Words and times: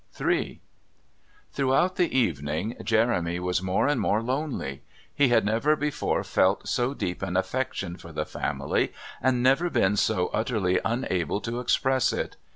III 0.19 0.59
Throughout 1.53 1.95
the 1.95 2.17
evening 2.17 2.75
Jeremy 2.83 3.39
was 3.39 3.61
more 3.61 3.87
and 3.87 4.01
more 4.01 4.23
lonely. 4.23 4.81
He 5.13 5.27
had 5.27 5.45
never 5.45 5.75
before 5.75 6.23
felt 6.23 6.67
so 6.67 6.95
deep 6.95 7.21
an 7.21 7.37
affection 7.37 7.97
for 7.97 8.11
the 8.11 8.25
family 8.25 8.93
and 9.21 9.43
never 9.43 9.69
been 9.69 9.95
so 9.95 10.29
utterly 10.33 10.79
unable 10.83 11.39
to 11.41 11.59
express 11.59 12.13
it. 12.13 12.35